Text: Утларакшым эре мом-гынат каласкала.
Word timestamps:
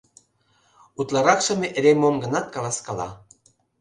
Утларакшым 0.99 1.59
эре 1.77 1.93
мом-гынат 2.01 2.45
каласкала. 2.55 3.09